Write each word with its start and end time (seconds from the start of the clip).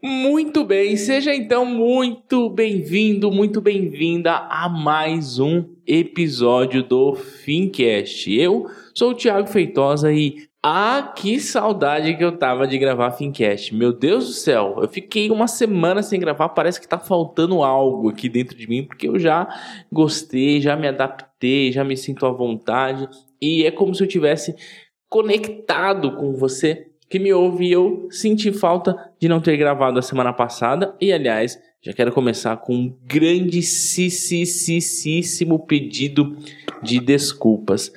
Muito 0.00 0.64
bem, 0.64 0.96
seja 0.96 1.34
então 1.34 1.66
muito 1.66 2.48
bem-vindo, 2.48 3.32
muito 3.32 3.60
bem-vinda 3.60 4.32
a 4.48 4.68
mais 4.68 5.40
um 5.40 5.64
episódio 5.84 6.84
do 6.84 7.16
Fincast. 7.16 8.32
Eu 8.32 8.66
sou 8.94 9.10
o 9.10 9.14
Thiago 9.14 9.48
Feitosa 9.48 10.12
e 10.12 10.46
ah, 10.62 11.12
que 11.16 11.40
saudade 11.40 12.16
que 12.16 12.22
eu 12.22 12.38
tava 12.38 12.64
de 12.64 12.78
gravar 12.78 13.10
Fincast. 13.10 13.74
Meu 13.74 13.92
Deus 13.92 14.28
do 14.28 14.32
céu, 14.34 14.76
eu 14.80 14.86
fiquei 14.86 15.32
uma 15.32 15.48
semana 15.48 16.00
sem 16.00 16.20
gravar, 16.20 16.50
parece 16.50 16.80
que 16.80 16.86
tá 16.86 17.00
faltando 17.00 17.64
algo 17.64 18.08
aqui 18.10 18.28
dentro 18.28 18.56
de 18.56 18.68
mim, 18.68 18.84
porque 18.84 19.08
eu 19.08 19.18
já 19.18 19.48
gostei, 19.90 20.60
já 20.60 20.76
me 20.76 20.86
adaptei, 20.86 21.72
já 21.72 21.82
me 21.82 21.96
sinto 21.96 22.24
à 22.24 22.30
vontade 22.30 23.08
e 23.42 23.64
é 23.64 23.72
como 23.72 23.92
se 23.92 24.04
eu 24.04 24.06
tivesse 24.06 24.54
conectado 25.08 26.14
com 26.14 26.34
você 26.34 26.87
que 27.08 27.18
me 27.18 27.32
ouve 27.32 27.66
e 27.66 27.72
eu 27.72 28.06
senti 28.10 28.52
falta 28.52 28.96
de 29.18 29.28
não 29.28 29.40
ter 29.40 29.56
gravado 29.56 29.98
a 29.98 30.02
semana 30.02 30.32
passada. 30.32 30.94
E 31.00 31.12
aliás, 31.12 31.58
já 31.80 31.92
quero 31.92 32.12
começar 32.12 32.56
com 32.58 32.74
um 32.74 32.94
grandíssimo 33.06 33.58
pedido 35.66 36.36
de 36.82 37.00
desculpas. 37.00 37.92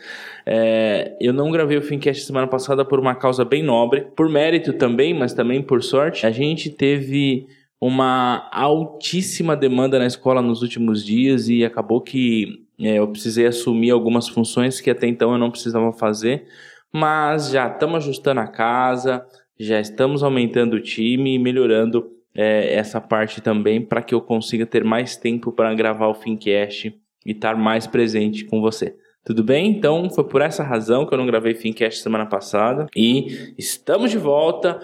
É, 0.46 1.18
eu 1.20 1.34
não 1.34 1.52
gravei 1.52 1.78
o 1.78 1.82
Fincast 1.82 2.26
semana 2.26 2.48
passada 2.48 2.86
por 2.86 3.00
uma 3.00 3.16
causa 3.16 3.44
bem 3.44 3.62
nobre, 3.64 4.02
por 4.16 4.30
mérito 4.30 4.74
também, 4.74 5.14
mas 5.14 5.34
também 5.34 5.62
por 5.62 5.84
sorte. 5.84 6.26
A 6.26 6.32
gente 6.32 6.70
teve 6.70 7.48
uma 7.80 8.48
altíssima 8.52 9.58
demanda 9.58 9.98
na 9.98 10.06
escola 10.06 10.42
nos 10.42 10.62
últimos 10.62 11.04
dias 11.04 11.50
e 11.50 11.66
acabou 11.66 12.00
que 12.00 12.64
é, 12.80 13.00
eu 13.00 13.08
precisei 13.08 13.48
assumir 13.48 13.92
algumas 13.92 14.28
funções 14.28 14.80
que 14.80 14.90
até 14.90 15.08
então 15.08 15.32
eu 15.32 15.38
não 15.38 15.52
precisava 15.52 15.92
fazer 15.92 16.46
mas 16.92 17.50
já 17.50 17.68
estamos 17.68 18.04
ajustando 18.04 18.42
a 18.42 18.48
casa, 18.48 19.26
já 19.60 19.80
estamos 19.80 20.24
aumentando 20.24 20.76
o 20.76 20.82
time 20.82 21.36
e 21.36 21.40
melhorando 21.40 22.12
é, 22.34 22.74
essa 22.74 23.00
parte 23.00 23.42
também 23.42 23.82
para 23.82 24.02
que 24.02 24.14
eu 24.14 24.22
consiga 24.22 24.66
ter 24.66 24.84
mais 24.84 25.16
tempo 25.16 25.52
para 25.52 25.74
gravar 25.74 26.08
o 26.08 26.14
Fincast 26.14 26.94
e 27.26 27.32
estar 27.32 27.56
mais 27.56 27.86
presente 27.86 28.46
com 28.46 28.62
você. 28.62 28.96
Tudo 29.24 29.44
bem? 29.44 29.70
Então 29.70 30.10
foi 30.10 30.24
por 30.24 30.42
essa 30.42 30.64
razão 30.64 31.06
que 31.06 31.14
eu 31.14 31.18
não 31.18 31.28
gravei 31.28 31.54
Fincast 31.54 32.02
semana 32.02 32.26
passada 32.26 32.88
e 32.96 33.54
estamos 33.58 34.10
de 34.10 34.18
volta 34.18 34.80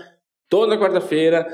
toda 0.48 0.78
quarta-feira, 0.78 1.48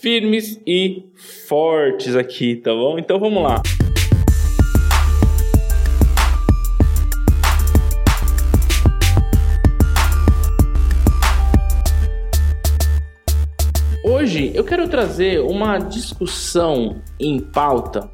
firmes 0.00 0.60
e 0.66 1.04
fortes 1.46 2.16
aqui, 2.16 2.56
tá 2.56 2.72
bom? 2.72 2.98
Então 2.98 3.18
vamos 3.18 3.42
lá. 3.42 3.62
Hoje 14.30 14.52
eu 14.54 14.62
quero 14.62 14.88
trazer 14.88 15.40
uma 15.40 15.76
discussão 15.78 17.02
em 17.18 17.40
pauta 17.40 18.08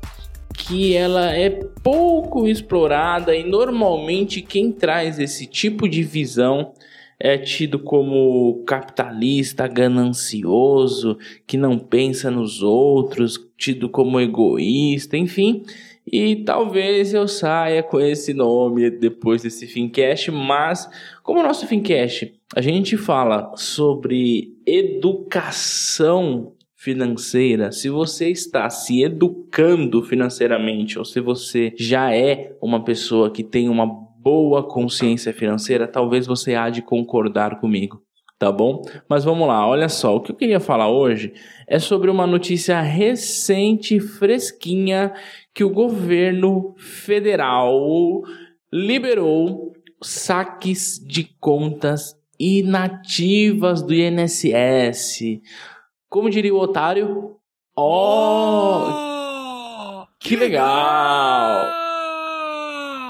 que 0.56 0.96
ela 0.96 1.36
é 1.36 1.50
pouco 1.50 2.48
explorada 2.48 3.36
e 3.36 3.44
normalmente 3.44 4.40
quem 4.40 4.72
traz 4.72 5.18
esse 5.18 5.46
tipo 5.46 5.86
de 5.86 6.02
visão 6.02 6.72
é 7.20 7.36
tido 7.36 7.78
como 7.78 8.64
capitalista, 8.66 9.68
ganancioso, 9.68 11.18
que 11.46 11.58
não 11.58 11.78
pensa 11.78 12.30
nos 12.30 12.62
outros, 12.62 13.38
tido 13.58 13.86
como 13.86 14.18
egoísta, 14.18 15.18
enfim. 15.18 15.64
E 16.10 16.36
talvez 16.44 17.12
eu 17.12 17.26
saia 17.26 17.82
com 17.82 18.00
esse 18.00 18.32
nome 18.32 18.90
depois 18.90 19.42
desse 19.42 19.66
Fincast, 19.66 20.30
mas 20.30 20.88
como 21.22 21.40
o 21.40 21.42
nosso 21.42 21.66
Fincast 21.66 22.32
a 22.54 22.60
gente 22.60 22.96
fala 22.96 23.52
sobre 23.56 24.54
educação 24.64 26.52
financeira, 26.76 27.72
se 27.72 27.90
você 27.90 28.30
está 28.30 28.70
se 28.70 29.02
educando 29.02 30.00
financeiramente 30.02 30.96
ou 30.96 31.04
se 31.04 31.20
você 31.20 31.72
já 31.76 32.14
é 32.14 32.56
uma 32.62 32.84
pessoa 32.84 33.30
que 33.30 33.42
tem 33.42 33.68
uma 33.68 33.86
boa 33.86 34.62
consciência 34.62 35.32
financeira, 35.32 35.88
talvez 35.88 36.26
você 36.26 36.54
há 36.54 36.70
de 36.70 36.82
concordar 36.82 37.58
comigo 37.58 38.05
tá 38.38 38.52
bom? 38.52 38.82
Mas 39.08 39.24
vamos 39.24 39.48
lá, 39.48 39.66
olha 39.66 39.88
só, 39.88 40.16
o 40.16 40.20
que 40.20 40.32
eu 40.32 40.36
queria 40.36 40.60
falar 40.60 40.88
hoje 40.88 41.32
é 41.66 41.78
sobre 41.78 42.10
uma 42.10 42.26
notícia 42.26 42.80
recente, 42.80 43.98
fresquinha, 43.98 45.12
que 45.54 45.64
o 45.64 45.70
governo 45.70 46.74
federal 46.76 48.22
liberou 48.72 49.72
saques 50.02 50.98
de 50.98 51.24
contas 51.40 52.14
inativas 52.38 53.82
do 53.82 53.94
INSS. 53.94 55.40
Como 56.08 56.30
diria 56.30 56.54
o 56.54 56.58
otário? 56.58 57.36
Oh! 57.76 59.06
Que 60.20 60.36
legal! 60.36 61.66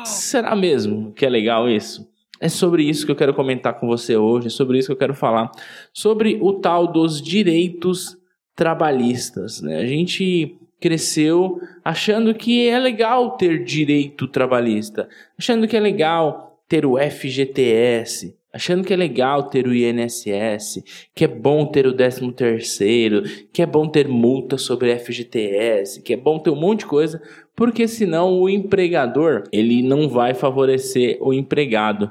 Será 0.04 0.54
mesmo 0.54 1.12
que 1.12 1.26
é 1.26 1.28
legal 1.28 1.68
isso? 1.68 2.08
É 2.40 2.48
sobre 2.48 2.82
isso 2.82 3.06
que 3.06 3.12
eu 3.12 3.16
quero 3.16 3.34
comentar 3.34 3.78
com 3.78 3.86
você 3.86 4.16
hoje, 4.16 4.48
é 4.48 4.50
sobre 4.50 4.78
isso 4.78 4.88
que 4.88 4.92
eu 4.92 4.98
quero 4.98 5.14
falar, 5.14 5.50
sobre 5.92 6.38
o 6.40 6.52
tal 6.54 6.86
dos 6.86 7.20
direitos 7.20 8.16
trabalhistas. 8.54 9.60
Né? 9.60 9.78
A 9.78 9.86
gente 9.86 10.58
cresceu 10.80 11.60
achando 11.84 12.34
que 12.34 12.68
é 12.68 12.78
legal 12.78 13.32
ter 13.32 13.64
direito 13.64 14.28
trabalhista, 14.28 15.08
achando 15.38 15.66
que 15.66 15.76
é 15.76 15.80
legal 15.80 16.60
ter 16.68 16.84
o 16.84 16.98
FGTS, 16.98 18.36
achando 18.52 18.84
que 18.84 18.92
é 18.92 18.96
legal 18.96 19.44
ter 19.44 19.66
o 19.66 19.74
INSS, 19.74 20.82
que 21.14 21.24
é 21.24 21.28
bom 21.28 21.66
ter 21.66 21.86
o 21.86 21.92
13 21.92 22.32
terceiro, 22.32 23.22
que 23.52 23.62
é 23.62 23.66
bom 23.66 23.86
ter 23.86 24.08
multa 24.08 24.58
sobre 24.58 24.98
FGTS, 24.98 26.02
que 26.02 26.14
é 26.14 26.16
bom 26.16 26.38
ter 26.38 26.50
um 26.50 26.56
monte 26.56 26.80
de 26.80 26.86
coisa, 26.86 27.22
porque 27.54 27.86
senão 27.86 28.40
o 28.40 28.48
empregador, 28.48 29.44
ele 29.52 29.82
não 29.82 30.08
vai 30.08 30.34
favorecer 30.34 31.18
o 31.20 31.32
empregado. 31.32 32.10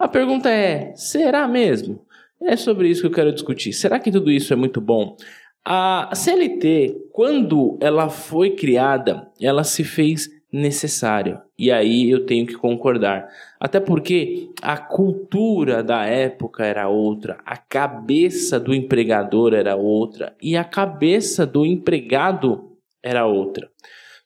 A 0.00 0.08
pergunta 0.08 0.48
é: 0.50 0.94
será 0.96 1.46
mesmo? 1.46 2.00
É 2.42 2.56
sobre 2.56 2.88
isso 2.88 3.02
que 3.02 3.06
eu 3.08 3.12
quero 3.12 3.34
discutir. 3.34 3.74
Será 3.74 4.00
que 4.00 4.10
tudo 4.10 4.30
isso 4.30 4.50
é 4.50 4.56
muito 4.56 4.80
bom? 4.80 5.14
A 5.62 6.08
CLT, 6.14 7.08
quando 7.12 7.76
ela 7.82 8.08
foi 8.08 8.52
criada, 8.56 9.30
ela 9.38 9.62
se 9.62 9.84
fez 9.84 10.26
necessária. 10.50 11.42
E 11.58 11.70
aí 11.70 12.10
eu 12.10 12.24
tenho 12.24 12.46
que 12.46 12.54
concordar. 12.54 13.28
Até 13.60 13.78
porque 13.78 14.48
a 14.62 14.78
cultura 14.78 15.82
da 15.82 16.06
época 16.06 16.64
era 16.64 16.88
outra, 16.88 17.36
a 17.44 17.58
cabeça 17.58 18.58
do 18.58 18.74
empregador 18.74 19.52
era 19.52 19.76
outra 19.76 20.34
e 20.40 20.56
a 20.56 20.64
cabeça 20.64 21.46
do 21.46 21.66
empregado 21.66 22.72
era 23.02 23.26
outra. 23.26 23.70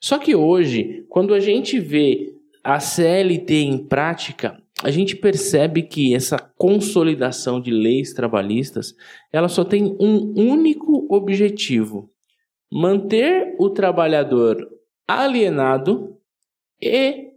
Só 0.00 0.18
que 0.18 0.36
hoje, 0.36 1.04
quando 1.08 1.34
a 1.34 1.40
gente 1.40 1.80
vê 1.80 2.32
a 2.62 2.78
CLT 2.78 3.54
em 3.54 3.78
prática, 3.78 4.62
a 4.84 4.90
gente 4.90 5.16
percebe 5.16 5.82
que 5.82 6.14
essa 6.14 6.38
consolidação 6.38 7.58
de 7.58 7.70
leis 7.70 8.12
trabalhistas, 8.12 8.94
ela 9.32 9.48
só 9.48 9.64
tem 9.64 9.96
um 9.98 10.34
único 10.36 11.06
objetivo: 11.08 12.10
manter 12.70 13.56
o 13.58 13.70
trabalhador 13.70 14.58
alienado 15.08 16.18
e 16.80 17.30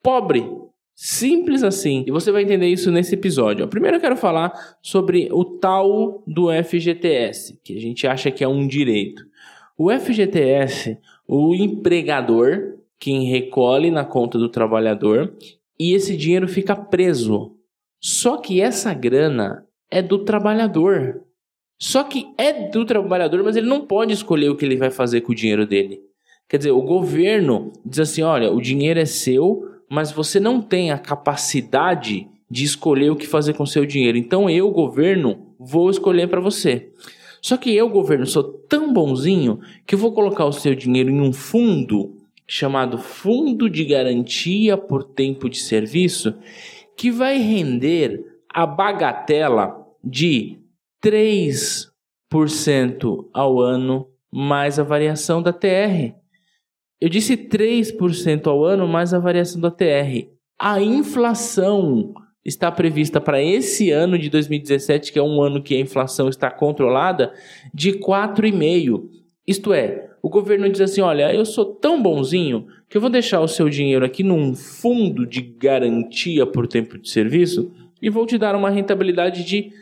pobre. 0.00 0.48
Simples 0.94 1.64
assim. 1.64 2.04
E 2.06 2.12
você 2.12 2.30
vai 2.30 2.44
entender 2.44 2.68
isso 2.68 2.90
nesse 2.90 3.16
episódio. 3.16 3.66
Primeiro 3.66 3.96
eu 3.96 4.00
quero 4.00 4.16
falar 4.16 4.52
sobre 4.80 5.28
o 5.32 5.44
tal 5.44 6.22
do 6.24 6.46
FGTS, 6.50 7.60
que 7.64 7.76
a 7.76 7.80
gente 7.80 8.06
acha 8.06 8.30
que 8.30 8.44
é 8.44 8.48
um 8.48 8.66
direito. 8.66 9.26
O 9.76 9.90
FGTS, 9.90 10.96
o 11.26 11.52
empregador, 11.52 12.78
quem 12.98 13.24
recolhe 13.24 13.90
na 13.90 14.04
conta 14.04 14.38
do 14.38 14.48
trabalhador, 14.48 15.36
e 15.78 15.94
esse 15.94 16.16
dinheiro 16.16 16.48
fica 16.48 16.74
preso. 16.74 17.56
Só 18.00 18.36
que 18.36 18.60
essa 18.60 18.92
grana 18.94 19.66
é 19.90 20.02
do 20.02 20.24
trabalhador. 20.24 21.22
Só 21.78 22.04
que 22.04 22.26
é 22.38 22.68
do 22.70 22.84
trabalhador, 22.84 23.42
mas 23.42 23.56
ele 23.56 23.66
não 23.66 23.86
pode 23.86 24.12
escolher 24.12 24.48
o 24.48 24.56
que 24.56 24.64
ele 24.64 24.76
vai 24.76 24.90
fazer 24.90 25.20
com 25.20 25.32
o 25.32 25.34
dinheiro 25.34 25.66
dele. 25.66 26.00
Quer 26.48 26.58
dizer, 26.58 26.70
o 26.70 26.82
governo 26.82 27.72
diz 27.84 28.00
assim: 28.00 28.22
olha, 28.22 28.50
o 28.50 28.60
dinheiro 28.60 29.00
é 29.00 29.04
seu, 29.04 29.62
mas 29.90 30.12
você 30.12 30.40
não 30.40 30.62
tem 30.62 30.90
a 30.90 30.98
capacidade 30.98 32.28
de 32.50 32.64
escolher 32.64 33.10
o 33.10 33.16
que 33.16 33.26
fazer 33.26 33.54
com 33.54 33.64
o 33.64 33.66
seu 33.66 33.84
dinheiro. 33.84 34.16
Então 34.16 34.48
eu, 34.48 34.70
governo, 34.70 35.54
vou 35.58 35.90
escolher 35.90 36.28
para 36.28 36.40
você. 36.40 36.90
Só 37.42 37.56
que 37.56 37.74
eu, 37.74 37.88
governo, 37.88 38.26
sou 38.26 38.42
tão 38.42 38.92
bonzinho 38.92 39.60
que 39.86 39.94
eu 39.94 39.98
vou 39.98 40.12
colocar 40.12 40.46
o 40.46 40.52
seu 40.52 40.74
dinheiro 40.74 41.10
em 41.10 41.20
um 41.20 41.32
fundo 41.32 42.15
chamado 42.46 42.98
Fundo 42.98 43.68
de 43.68 43.84
Garantia 43.84 44.76
por 44.76 45.02
Tempo 45.02 45.48
de 45.48 45.58
Serviço, 45.58 46.34
que 46.96 47.10
vai 47.10 47.38
render 47.38 48.24
a 48.48 48.66
bagatela 48.66 49.76
de 50.02 50.58
3% 51.04 53.28
ao 53.32 53.60
ano 53.60 54.08
mais 54.32 54.78
a 54.78 54.82
variação 54.82 55.42
da 55.42 55.52
TR. 55.52 56.14
Eu 57.00 57.08
disse 57.08 57.36
3% 57.36 58.46
ao 58.46 58.64
ano 58.64 58.88
mais 58.88 59.12
a 59.12 59.18
variação 59.18 59.60
da 59.60 59.70
TR. 59.70 60.28
A 60.58 60.80
inflação 60.80 62.14
está 62.44 62.70
prevista 62.70 63.20
para 63.20 63.42
esse 63.42 63.90
ano 63.90 64.18
de 64.18 64.30
2017, 64.30 65.12
que 65.12 65.18
é 65.18 65.22
um 65.22 65.42
ano 65.42 65.62
que 65.62 65.74
a 65.74 65.80
inflação 65.80 66.28
está 66.28 66.50
controlada, 66.50 67.32
de 67.74 67.92
4,5%. 67.92 69.08
Isto 69.46 69.72
é, 69.72 70.05
o 70.22 70.28
governo 70.28 70.68
diz 70.68 70.80
assim: 70.80 71.00
olha, 71.00 71.34
eu 71.34 71.44
sou 71.44 71.64
tão 71.64 72.02
bonzinho 72.02 72.66
que 72.88 72.96
eu 72.96 73.00
vou 73.00 73.10
deixar 73.10 73.40
o 73.40 73.48
seu 73.48 73.68
dinheiro 73.68 74.04
aqui 74.04 74.22
num 74.22 74.54
fundo 74.54 75.26
de 75.26 75.40
garantia 75.40 76.46
por 76.46 76.66
tempo 76.66 76.98
de 76.98 77.10
serviço 77.10 77.72
e 78.00 78.10
vou 78.10 78.26
te 78.26 78.38
dar 78.38 78.54
uma 78.54 78.70
rentabilidade 78.70 79.44
de 79.44 79.72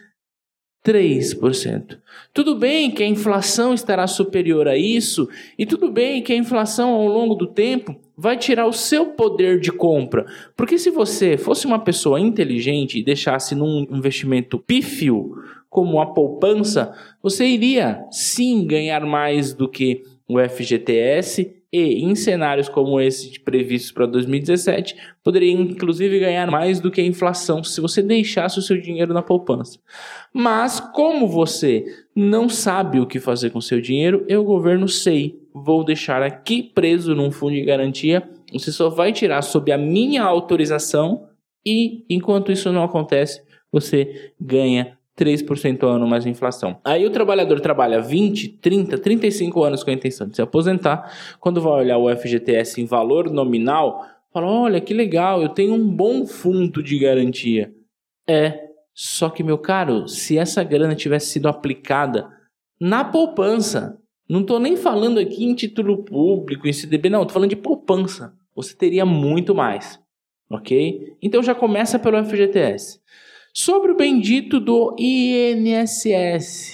3%. 0.87 1.99
Tudo 2.33 2.55
bem 2.55 2.91
que 2.91 3.03
a 3.03 3.07
inflação 3.07 3.73
estará 3.73 4.07
superior 4.07 4.69
a 4.69 4.77
isso, 4.77 5.29
e 5.59 5.65
tudo 5.65 5.91
bem 5.91 6.23
que 6.23 6.33
a 6.33 6.37
inflação 6.37 6.91
ao 6.91 7.07
longo 7.07 7.35
do 7.35 7.47
tempo 7.47 7.97
vai 8.17 8.37
tirar 8.37 8.67
o 8.67 8.73
seu 8.73 9.07
poder 9.07 9.59
de 9.59 9.73
compra. 9.73 10.27
Porque 10.55 10.79
se 10.79 10.91
você 10.91 11.39
fosse 11.39 11.67
uma 11.67 11.79
pessoa 11.79 12.21
inteligente 12.21 12.99
e 12.99 13.05
deixasse 13.05 13.55
num 13.55 13.87
investimento 13.91 14.59
pífio, 14.59 15.35
como 15.71 16.01
a 16.01 16.07
poupança, 16.07 16.95
você 17.23 17.47
iria 17.47 18.05
sim 18.11 18.65
ganhar 18.67 19.05
mais 19.05 19.55
do 19.55 19.69
que 19.69 20.03
o 20.29 20.39
FGTS 20.39 21.65
e 21.73 22.05
em 22.05 22.15
cenários 22.15 22.69
como 22.69 23.01
esse 23.01 23.39
previstos 23.41 23.91
para 23.91 24.07
2017, 24.07 24.97
poderia 25.25 25.51
inclusive 25.51 26.21
ganhar 26.21 26.49
mais 26.49 26.79
do 26.79 26.91
que 26.91 27.01
a 27.01 27.05
inflação 27.05 27.65
se 27.65 27.81
você 27.81 28.01
deixasse 28.01 28.59
o 28.59 28.63
seu 28.63 28.81
dinheiro 28.81 29.13
na 29.13 29.23
poupança. 29.23 29.81
Mas 30.33 30.79
como 30.79 31.27
você 31.27 31.85
não 32.15 32.49
sabe 32.49 33.01
o 33.01 33.07
que 33.07 33.19
fazer 33.19 33.51
com 33.51 33.61
seu 33.61 33.81
dinheiro, 33.81 34.25
eu 34.29 34.45
governo 34.45 34.89
sei, 34.89 35.41
vou 35.53 35.85
deixar 35.85 36.23
aqui 36.23 36.63
preso 36.63 37.15
num 37.15 37.33
fundo 37.33 37.55
de 37.55 37.65
garantia, 37.65 38.23
você 38.53 38.71
só 38.71 38.89
vai 38.89 39.13
tirar 39.13 39.43
sob 39.43 39.73
a 39.73 39.79
minha 39.79 40.23
autorização 40.23 41.27
e 41.67 42.05
enquanto 42.09 42.53
isso 42.53 42.71
não 42.71 42.85
acontece, 42.85 43.43
você 43.73 44.33
ganha 44.41 44.97
3% 45.19 45.83
ao 45.83 45.91
ano 45.91 46.07
mais 46.07 46.27
inflação. 46.27 46.79
Aí 46.85 47.07
o 47.07 47.11
trabalhador 47.11 47.61
trabalha 47.61 48.01
20, 48.01 48.59
30, 48.59 48.99
35 48.99 49.63
anos 49.63 49.85
com 49.85 49.91
a 49.91 49.95
intenção 49.95 50.27
de 50.27 50.37
se 50.37 50.43
aposentar. 50.43 51.37
Quando 51.39 51.61
vai 51.61 51.73
olhar 51.73 51.99
o 51.99 52.15
FGTS 52.15 52.81
em 52.81 52.87
valor 52.87 53.31
nominal, 53.31 54.05
fala: 54.33 54.47
olha 54.47 54.81
que 54.81 54.93
legal, 54.93 55.41
eu 55.41 55.49
tenho 55.49 55.75
um 55.75 55.89
bom 55.89 56.27
fundo 56.27 56.83
de 56.83 56.99
garantia. 56.99 57.73
É, 58.29 58.65
só 58.93 59.29
que, 59.29 59.43
meu 59.43 59.59
caro, 59.59 60.09
se 60.09 60.39
essa 60.39 60.63
grana 60.65 60.95
tivesse 60.95 61.27
sido 61.27 61.49
aplicada 61.49 62.29
na 62.81 63.05
poupança, 63.05 63.99
não 64.29 64.41
estou 64.41 64.59
nem 64.59 64.77
falando 64.77 65.19
aqui 65.19 65.45
em 65.45 65.55
título 65.55 66.05
público, 66.05 66.67
em 66.67 66.73
CDB, 66.73 67.11
não, 67.11 67.23
estou 67.23 67.35
falando 67.35 67.51
de 67.51 67.57
poupança. 67.57 68.35
Você 68.55 68.75
teria 68.75 69.05
muito 69.05 69.55
mais, 69.55 70.01
ok? 70.49 71.17
Então 71.21 71.43
já 71.43 71.55
começa 71.55 71.99
pelo 71.99 72.25
FGTS. 72.25 73.01
Sobre 73.57 73.93
o 73.93 73.97
bendito 73.97 74.59
do 74.59 74.97
INSS. 74.99 76.73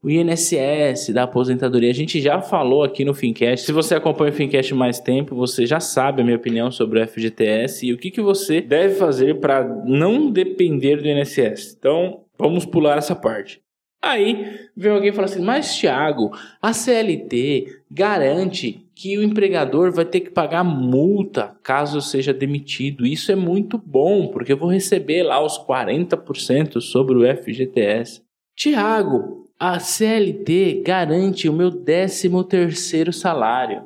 O 0.00 0.08
INSS 0.08 1.08
da 1.12 1.24
aposentadoria, 1.24 1.90
a 1.90 1.94
gente 1.94 2.20
já 2.20 2.40
falou 2.40 2.84
aqui 2.84 3.04
no 3.04 3.12
Fincast. 3.12 3.66
Se 3.66 3.72
você 3.72 3.96
acompanha 3.96 4.30
o 4.30 4.34
Fincast 4.34 4.72
mais 4.72 5.00
tempo, 5.00 5.34
você 5.34 5.66
já 5.66 5.80
sabe 5.80 6.22
a 6.22 6.24
minha 6.24 6.36
opinião 6.36 6.70
sobre 6.70 7.02
o 7.02 7.08
FGTS 7.08 7.86
e 7.86 7.92
o 7.92 7.98
que, 7.98 8.08
que 8.08 8.20
você 8.20 8.60
deve 8.60 8.94
fazer 8.94 9.40
para 9.40 9.64
não 9.84 10.30
depender 10.30 11.02
do 11.02 11.08
INSS. 11.08 11.74
Então, 11.76 12.20
vamos 12.38 12.64
pular 12.64 12.98
essa 12.98 13.16
parte. 13.16 13.60
Aí 14.00 14.68
vem 14.76 14.92
alguém 14.92 15.10
e 15.10 15.12
fala 15.12 15.24
assim: 15.24 15.42
Mas 15.42 15.76
Thiago, 15.76 16.30
a 16.60 16.72
CLT 16.72 17.66
garante 17.90 18.81
que 18.94 19.16
o 19.16 19.22
empregador 19.22 19.92
vai 19.92 20.04
ter 20.04 20.20
que 20.20 20.30
pagar 20.30 20.62
multa 20.64 21.56
caso 21.62 22.00
seja 22.00 22.32
demitido. 22.32 23.06
Isso 23.06 23.32
é 23.32 23.36
muito 23.36 23.78
bom, 23.78 24.28
porque 24.28 24.52
eu 24.52 24.56
vou 24.56 24.68
receber 24.68 25.22
lá 25.22 25.44
os 25.44 25.58
40% 25.58 26.80
sobre 26.80 27.16
o 27.16 27.36
FGTS. 27.36 28.22
Tiago, 28.56 29.48
a 29.58 29.78
CLT 29.78 30.82
garante 30.84 31.48
o 31.48 31.52
meu 31.52 31.70
13 31.70 32.30
terceiro 32.48 33.12
salário. 33.12 33.84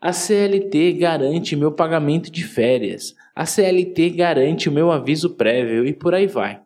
A 0.00 0.12
CLT 0.12 0.92
garante 0.94 1.56
meu 1.56 1.72
pagamento 1.72 2.30
de 2.30 2.44
férias. 2.44 3.14
A 3.34 3.46
CLT 3.46 4.10
garante 4.10 4.68
o 4.68 4.72
meu 4.72 4.90
aviso 4.90 5.36
prévio 5.36 5.86
e 5.86 5.92
por 5.92 6.14
aí 6.14 6.26
vai. 6.26 6.60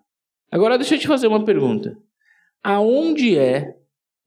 Agora 0.51 0.79
deixa 0.79 0.95
eu 0.95 0.99
te 0.99 1.07
fazer 1.07 1.27
uma 1.27 1.45
pergunta 1.45 1.97
aonde 2.67 3.39
é 3.39 3.77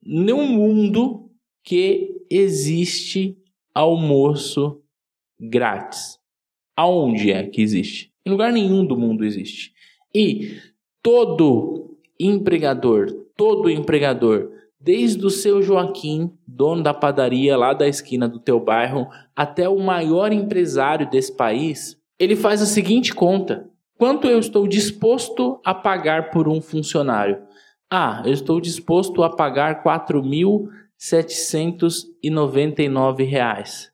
no 0.02 0.38
mundo 0.46 1.30
que 1.62 2.24
existe 2.30 3.36
almoço 3.74 4.80
grátis? 5.38 6.18
Aonde 6.76 7.32
é 7.32 7.46
que 7.46 7.60
existe? 7.60 8.12
Em 8.24 8.30
lugar 8.30 8.52
nenhum 8.52 8.84
do 8.84 8.96
mundo 8.96 9.24
existe. 9.24 9.72
E 10.14 10.58
todo 11.02 11.98
empregador, 12.18 13.10
todo 13.36 13.70
empregador, 13.70 14.50
desde 14.78 15.24
o 15.24 15.30
seu 15.30 15.62
Joaquim, 15.62 16.32
dono 16.46 16.82
da 16.82 16.94
padaria 16.94 17.56
lá 17.56 17.72
da 17.72 17.86
esquina 17.86 18.28
do 18.28 18.38
teu 18.38 18.58
bairro, 18.58 19.06
até 19.36 19.68
o 19.68 19.78
maior 19.78 20.32
empresário 20.32 21.08
desse 21.08 21.34
país, 21.36 21.98
ele 22.18 22.36
faz 22.36 22.62
a 22.62 22.66
seguinte 22.66 23.14
conta: 23.14 23.68
quanto 23.98 24.26
eu 24.26 24.38
estou 24.38 24.66
disposto 24.66 25.60
a 25.64 25.74
pagar 25.74 26.30
por 26.30 26.48
um 26.48 26.60
funcionário? 26.60 27.42
Ah, 27.90 28.22
eu 28.24 28.32
estou 28.32 28.60
disposto 28.60 29.22
a 29.22 29.30
pagar 29.30 29.82
R$ 31.10 31.22
4.799. 31.22 33.88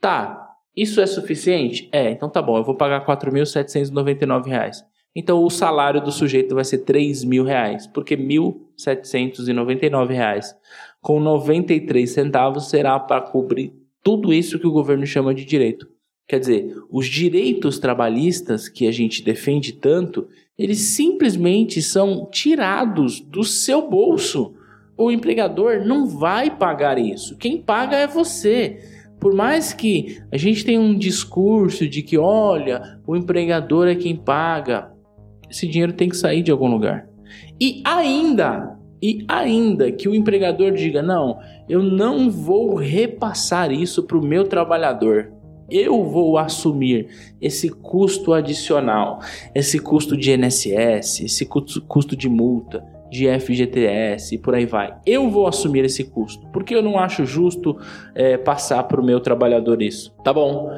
Tá, 0.00 0.46
isso 0.76 1.00
é 1.00 1.06
suficiente? 1.06 1.88
É, 1.90 2.10
então 2.10 2.28
tá 2.28 2.42
bom, 2.42 2.58
eu 2.58 2.64
vou 2.64 2.76
pagar 2.76 3.00
R$ 3.00 3.06
4.799. 3.06 4.84
Então 5.14 5.42
o 5.42 5.50
salário 5.50 6.02
do 6.02 6.12
sujeito 6.12 6.54
vai 6.54 6.64
ser 6.64 6.84
R$ 6.86 7.26
mil 7.26 7.42
reais, 7.42 7.86
porque 7.86 8.14
1.799 8.16 10.10
reais 10.10 10.54
com 11.00 11.18
93 11.20 12.10
centavos 12.10 12.68
será 12.68 12.98
para 12.98 13.20
cobrir 13.20 13.72
tudo 14.02 14.32
isso 14.32 14.58
que 14.58 14.66
o 14.66 14.72
governo 14.72 15.06
chama 15.06 15.32
de 15.32 15.44
direito. 15.44 15.88
Quer 16.28 16.40
dizer, 16.40 16.74
os 16.90 17.06
direitos 17.06 17.78
trabalhistas 17.78 18.68
que 18.68 18.88
a 18.88 18.92
gente 18.92 19.22
defende 19.22 19.72
tanto, 19.72 20.26
eles 20.58 20.78
simplesmente 20.78 21.80
são 21.80 22.28
tirados 22.28 23.20
do 23.20 23.44
seu 23.44 23.88
bolso. 23.88 24.55
O 24.96 25.10
empregador 25.10 25.84
não 25.84 26.06
vai 26.06 26.50
pagar 26.50 26.98
isso. 26.98 27.36
Quem 27.36 27.60
paga 27.60 27.96
é 27.96 28.06
você. 28.06 28.78
Por 29.20 29.34
mais 29.34 29.72
que 29.72 30.22
a 30.32 30.36
gente 30.36 30.64
tenha 30.64 30.80
um 30.80 30.96
discurso 30.96 31.88
de 31.88 32.02
que, 32.02 32.16
olha, 32.16 32.98
o 33.06 33.16
empregador 33.16 33.88
é 33.88 33.94
quem 33.94 34.16
paga, 34.16 34.90
esse 35.50 35.66
dinheiro 35.66 35.92
tem 35.92 36.08
que 36.08 36.16
sair 36.16 36.42
de 36.42 36.50
algum 36.50 36.68
lugar. 36.68 37.08
E 37.60 37.82
ainda, 37.84 38.78
e 39.02 39.24
ainda 39.28 39.90
que 39.90 40.08
o 40.08 40.14
empregador 40.14 40.72
diga, 40.72 41.02
não, 41.02 41.38
eu 41.68 41.82
não 41.82 42.30
vou 42.30 42.74
repassar 42.74 43.72
isso 43.72 44.02
para 44.02 44.18
o 44.18 44.24
meu 44.24 44.44
trabalhador 44.44 45.32
eu 45.70 46.04
vou 46.04 46.38
assumir 46.38 47.08
esse 47.40 47.68
custo 47.68 48.32
adicional, 48.32 49.20
esse 49.54 49.78
custo 49.78 50.16
de 50.16 50.32
INSS, 50.32 51.20
esse 51.20 51.46
custo 51.46 52.16
de 52.16 52.28
multa, 52.28 52.84
de 53.16 53.26
FGTS 53.40 54.34
e 54.34 54.38
por 54.38 54.54
aí 54.54 54.66
vai. 54.66 54.94
Eu 55.06 55.30
vou 55.30 55.46
assumir 55.46 55.84
esse 55.84 56.04
custo, 56.04 56.46
porque 56.52 56.74
eu 56.74 56.82
não 56.82 56.98
acho 56.98 57.24
justo 57.24 57.78
é, 58.14 58.36
passar 58.36 58.82
para 58.84 59.00
o 59.00 59.04
meu 59.04 59.20
trabalhador 59.20 59.80
isso. 59.80 60.14
Tá 60.22 60.32
bom? 60.32 60.70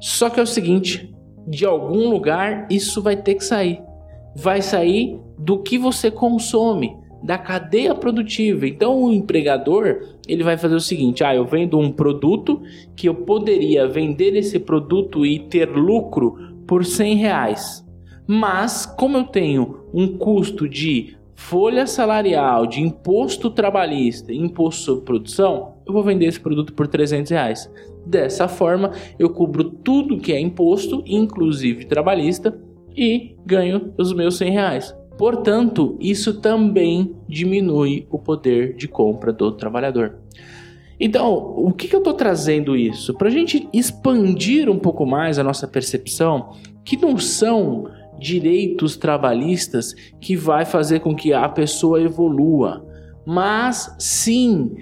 Só 0.00 0.28
que 0.28 0.40
é 0.40 0.42
o 0.42 0.46
seguinte: 0.46 1.14
de 1.46 1.64
algum 1.64 2.08
lugar 2.10 2.66
isso 2.68 3.00
vai 3.00 3.16
ter 3.16 3.36
que 3.36 3.44
sair. 3.44 3.80
Vai 4.34 4.60
sair 4.60 5.18
do 5.38 5.62
que 5.62 5.78
você 5.78 6.10
consome 6.10 6.96
da 7.22 7.38
cadeia 7.38 7.94
produtiva. 7.94 8.66
Então 8.66 9.04
o 9.04 9.12
empregador 9.12 10.00
ele 10.26 10.42
vai 10.42 10.56
fazer 10.56 10.74
o 10.74 10.80
seguinte: 10.80 11.22
ah, 11.22 11.34
eu 11.34 11.44
vendo 11.44 11.78
um 11.78 11.92
produto 11.92 12.60
que 12.96 13.08
eu 13.08 13.14
poderia 13.14 13.86
vender 13.86 14.34
esse 14.34 14.58
produto 14.58 15.24
e 15.24 15.38
ter 15.38 15.68
lucro 15.70 16.36
por 16.66 16.84
100 16.84 17.14
reais, 17.14 17.86
mas 18.26 18.84
como 18.84 19.18
eu 19.18 19.24
tenho 19.24 19.84
um 19.94 20.18
custo 20.18 20.68
de 20.68 21.16
folha 21.36 21.86
salarial, 21.86 22.66
de 22.66 22.80
imposto 22.80 23.50
trabalhista, 23.50 24.32
imposto 24.32 24.82
sobre 24.82 25.04
produção, 25.04 25.74
eu 25.86 25.92
vou 25.92 26.02
vender 26.02 26.26
esse 26.26 26.40
produto 26.40 26.72
por 26.72 26.88
300 26.88 27.30
reais. 27.30 27.70
Dessa 28.04 28.48
forma, 28.48 28.92
eu 29.18 29.30
cubro 29.30 29.64
tudo 29.64 30.18
que 30.18 30.32
é 30.32 30.40
imposto, 30.40 31.04
inclusive 31.06 31.84
trabalhista, 31.84 32.58
e 32.96 33.36
ganho 33.44 33.92
os 33.98 34.12
meus 34.12 34.38
100 34.38 34.50
reais. 34.50 34.96
Portanto, 35.18 35.96
isso 36.00 36.40
também 36.40 37.14
diminui 37.28 38.06
o 38.10 38.18
poder 38.18 38.74
de 38.74 38.88
compra 38.88 39.32
do 39.32 39.52
trabalhador. 39.52 40.18
Então, 40.98 41.34
o 41.56 41.72
que, 41.72 41.88
que 41.88 41.94
eu 41.94 42.00
estou 42.00 42.14
trazendo 42.14 42.74
isso? 42.74 43.12
Para 43.14 43.28
a 43.28 43.30
gente 43.30 43.68
expandir 43.72 44.70
um 44.70 44.78
pouco 44.78 45.04
mais 45.04 45.38
a 45.38 45.44
nossa 45.44 45.68
percepção, 45.68 46.54
que 46.84 46.96
não 46.96 47.18
são 47.18 47.88
direitos 48.18 48.96
trabalhistas 48.96 49.94
que 50.20 50.36
vai 50.36 50.64
fazer 50.64 51.00
com 51.00 51.14
que 51.14 51.32
a 51.32 51.48
pessoa 51.48 52.00
evolua, 52.00 52.84
mas 53.24 53.94
sim 53.98 54.76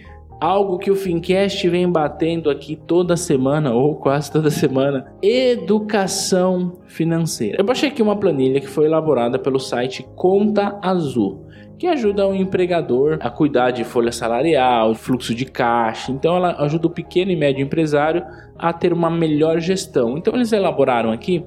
algo 0.44 0.78
que 0.78 0.90
o 0.90 0.96
Fincast 0.96 1.66
vem 1.68 1.90
batendo 1.90 2.50
aqui 2.50 2.76
toda 2.76 3.16
semana, 3.16 3.72
ou 3.72 3.96
quase 3.96 4.30
toda 4.30 4.50
semana: 4.50 5.06
educação 5.22 6.78
financeira. 6.86 7.56
Eu 7.58 7.64
baixei 7.64 7.88
aqui 7.88 8.02
uma 8.02 8.16
planilha 8.16 8.60
que 8.60 8.68
foi 8.68 8.86
elaborada 8.86 9.38
pelo 9.38 9.58
site 9.58 10.06
Conta 10.14 10.78
Azul. 10.82 11.42
Que 11.76 11.88
ajuda 11.88 12.26
o 12.26 12.34
empregador 12.34 13.18
a 13.20 13.28
cuidar 13.28 13.72
de 13.72 13.82
folha 13.82 14.12
salarial, 14.12 14.94
fluxo 14.94 15.34
de 15.34 15.44
caixa. 15.44 16.12
Então, 16.12 16.36
ela 16.36 16.54
ajuda 16.62 16.86
o 16.86 16.90
pequeno 16.90 17.32
e 17.32 17.36
médio 17.36 17.64
empresário 17.64 18.24
a 18.56 18.72
ter 18.72 18.92
uma 18.92 19.10
melhor 19.10 19.58
gestão. 19.58 20.16
Então, 20.16 20.34
eles 20.34 20.52
elaboraram 20.52 21.10
aqui 21.10 21.44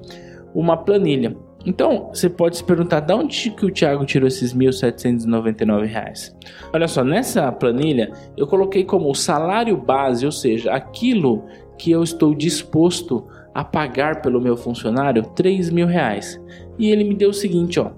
uma 0.54 0.76
planilha 0.76 1.34
então, 1.68 2.08
você 2.14 2.30
pode 2.30 2.56
se 2.56 2.64
perguntar 2.64 3.00
de 3.00 3.12
onde 3.12 3.50
que 3.50 3.66
o 3.66 3.70
Thiago 3.70 4.06
tirou 4.06 4.26
esses 4.26 4.52
R$ 4.52 4.60
1.799? 4.60 6.34
Olha 6.72 6.88
só, 6.88 7.04
nessa 7.04 7.52
planilha 7.52 8.10
eu 8.38 8.46
coloquei 8.46 8.84
como 8.84 9.14
salário 9.14 9.76
base, 9.76 10.24
ou 10.24 10.32
seja, 10.32 10.72
aquilo 10.72 11.44
que 11.76 11.90
eu 11.90 12.02
estou 12.02 12.34
disposto 12.34 13.28
a 13.54 13.62
pagar 13.62 14.22
pelo 14.22 14.40
meu 14.40 14.56
funcionário, 14.56 15.22
R$ 15.22 15.84
reais. 15.84 16.40
E 16.78 16.90
ele 16.90 17.04
me 17.04 17.14
deu 17.14 17.28
o 17.28 17.34
seguinte, 17.34 17.78
ó. 17.78 17.90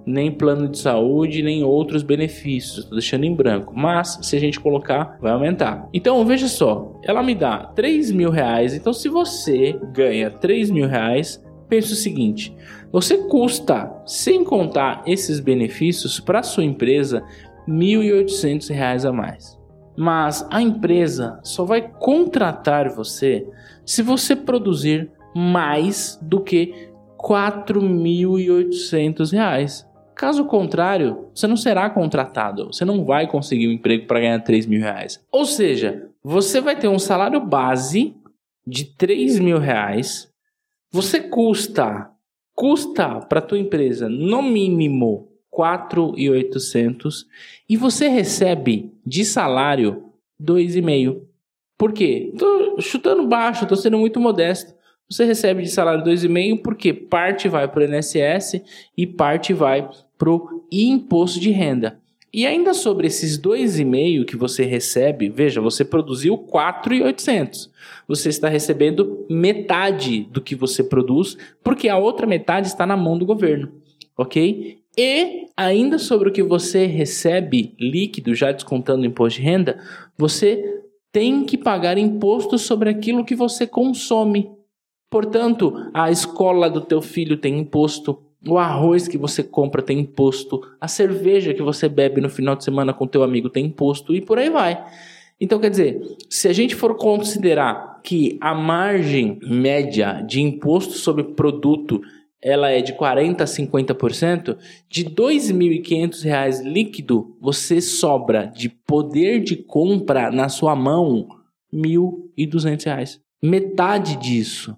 nem 0.08 0.32
plano 0.32 0.68
de 0.68 0.78
saúde, 0.78 1.42
nem 1.42 1.62
outros 1.62 2.02
benefícios. 2.02 2.78
Estou 2.78 2.97
deixando 2.97 3.25
em 3.25 3.35
branco. 3.35 3.75
Mas 3.76 4.18
se 4.23 4.37
a 4.37 4.40
gente 4.40 4.58
colocar, 4.58 5.18
vai 5.20 5.32
aumentar. 5.32 5.88
Então 5.92 6.25
veja 6.25 6.49
só, 6.49 6.99
ela 7.02 7.23
me 7.23 7.35
dá 7.35 7.58
3 7.58 8.11
mil 8.11 8.30
reais. 8.30 8.75
Então 8.75 8.92
se 8.92 9.08
você 9.08 9.78
ganha 9.92 10.30
3 10.30 10.70
mil 10.70 10.88
reais, 10.88 11.44
pense 11.68 11.92
o 11.92 11.97
seguinte: 11.97 12.56
você 12.90 13.18
custa, 13.18 13.92
sem 14.06 14.42
contar 14.42 15.02
esses 15.06 15.40
benefícios, 15.40 16.18
para 16.18 16.42
sua 16.42 16.64
empresa 16.64 17.23
R$ 17.66 17.73
1.800 17.73 19.08
a 19.08 19.12
mais. 19.12 19.58
Mas 20.00 20.47
a 20.49 20.62
empresa 20.62 21.40
só 21.43 21.64
vai 21.64 21.90
contratar 21.99 22.88
você 22.88 23.45
se 23.85 24.00
você 24.00 24.37
produzir 24.37 25.11
mais 25.35 26.17
do 26.23 26.40
que 26.40 26.73
R$ 27.21 27.21
4.800. 27.21 29.85
Caso 30.14 30.45
contrário, 30.45 31.26
você 31.35 31.49
não 31.49 31.57
será 31.57 31.90
contratado. 31.90 32.67
Você 32.67 32.85
não 32.85 33.05
vai 33.05 33.26
conseguir 33.26 33.67
um 33.67 33.73
emprego 33.73 34.07
para 34.07 34.21
ganhar 34.21 34.38
3 34.38 34.67
mil 34.67 34.81
reais. 34.81 35.21
Ou 35.33 35.45
seja, 35.45 36.09
você 36.23 36.61
vai 36.61 36.78
ter 36.78 36.87
um 36.87 37.00
salário 37.00 37.40
base 37.40 38.14
de 38.64 38.85
3 38.85 39.40
mil 39.40 39.59
reais. 39.59 40.33
Você 40.93 41.19
custa, 41.19 42.09
custa 42.55 43.19
para 43.23 43.40
tua 43.40 43.59
empresa 43.59 44.09
no 44.09 44.43
mínimo 44.43 45.26
4.800 45.59 47.27
e 47.69 47.77
você 47.77 48.07
recebe 48.07 48.93
de 49.05 49.25
salário 49.25 50.05
2,5. 50.41 51.21
Por 51.77 51.93
quê? 51.93 52.33
Tô 52.38 52.81
chutando 52.81 53.27
baixo, 53.27 53.67
tô 53.67 53.75
sendo 53.75 53.99
muito 53.99 54.21
modesto. 54.21 54.73
Você 55.11 55.25
recebe 55.25 55.62
de 55.62 55.71
salário 55.71 56.05
2,5 56.05 56.62
porque 56.62 56.93
parte 56.93 57.49
vai 57.49 57.67
para 57.67 57.81
o 57.81 57.85
INSS 57.85 58.62
e 58.97 59.05
parte 59.05 59.53
vai 59.53 59.88
para 60.17 60.31
o 60.31 60.65
imposto 60.71 61.41
de 61.41 61.50
renda. 61.50 61.99
E 62.33 62.47
ainda 62.47 62.75
sobre 62.75 63.07
esses 63.07 63.41
2,5 63.41 64.27
que 64.27 64.37
você 64.37 64.65
recebe, 64.65 65.31
veja, 65.31 65.61
você 65.61 65.85
produziu 65.85 66.37
4,800. 66.37 67.71
Você 68.07 68.29
está 68.29 68.49
recebendo 68.49 69.27
metade 69.31 70.29
do 70.31 70.41
que 70.41 70.55
você 70.55 70.85
produz, 70.85 71.37
porque 71.65 71.88
a 71.88 71.97
outra 71.97 72.27
metade 72.27 72.69
está 72.69 72.87
na 72.87 72.97
mão 72.97 73.17
do 73.17 73.25
governo, 73.25 73.73
ok? 74.17 74.79
E 74.99 75.47
ainda 75.57 75.97
sobre 75.97 76.28
o 76.28 76.33
que 76.33 76.43
você 76.43 76.85
recebe 76.85 77.73
líquido, 77.78 78.35
já 78.35 78.50
descontando 78.50 79.02
o 79.02 79.07
imposto 79.07 79.38
de 79.38 79.47
renda, 79.47 79.78
você 80.17 80.83
tem 81.12 81.45
que 81.45 81.57
pagar 81.57 81.97
imposto 81.97 82.59
sobre 82.59 82.90
aquilo 82.90 83.25
que 83.25 83.37
você 83.37 83.64
consome. 83.64 84.50
Portanto, 85.09 85.73
a 85.95 86.11
escola 86.11 86.69
do 86.69 86.81
teu 86.81 87.00
filho 87.00 87.37
tem 87.37 87.61
imposto, 87.61 88.21
o 88.45 88.59
arroz 88.59 89.07
que 89.07 89.17
você 89.17 89.40
compra 89.40 89.83
tem 89.83 90.00
imposto, 90.00 90.61
a 90.81 90.88
cerveja 90.88 91.55
que 91.55 91.62
você 91.62 91.88
bebe 91.88 92.21
no 92.21 92.28
final 92.28 92.57
de 92.57 92.64
semana 92.64 92.93
com 92.93 93.07
teu 93.07 93.23
amigo 93.23 93.49
tem 93.49 93.67
imposto 93.67 94.17
e 94.17 94.21
por 94.21 94.37
aí 94.37 94.50
vai. 94.50 94.85
Então, 95.40 95.61
quer 95.61 95.71
dizer, 95.71 96.02
se 96.28 96.49
a 96.49 96.52
gente 96.52 96.75
for 96.75 96.97
considerar 96.97 98.00
que 98.02 98.37
a 98.40 98.52
margem 98.52 99.38
média 99.43 100.25
de 100.26 100.43
imposto 100.43 100.95
sobre 100.95 101.23
produto 101.23 102.00
ela 102.40 102.71
é 102.71 102.80
de 102.80 102.92
40% 102.92 103.40
a 103.40 103.45
50%, 103.45 104.57
de 104.88 105.02
R$ 105.04 105.11
2.500 105.11 106.62
líquido, 106.62 107.37
você 107.40 107.80
sobra 107.80 108.47
de 108.47 108.68
poder 108.68 109.42
de 109.42 109.57
compra 109.57 110.30
na 110.30 110.49
sua 110.49 110.76
mão 110.76 111.28
R$ 111.73 111.80
1.200. 111.80 113.21
Metade 113.42 114.16
disso. 114.16 114.76